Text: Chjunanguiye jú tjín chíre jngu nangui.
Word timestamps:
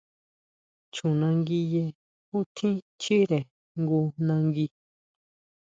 Chjunanguiye 0.93 1.83
jú 2.29 2.37
tjín 2.55 2.75
chíre 3.01 3.39
jngu 3.79 3.99
nangui. 4.25 4.65